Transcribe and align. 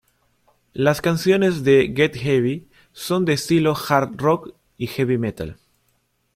Las 0.73 0.99
canciones 0.99 1.63
de 1.63 1.93
"Get 1.95 2.15
Heavy" 2.15 2.67
son 2.91 3.23
de 3.23 3.33
estilo 3.33 3.75
"hard 3.75 4.19
rock" 4.19 4.55
y 4.75 4.87
"heavy 4.87 5.19
metal". 5.19 5.59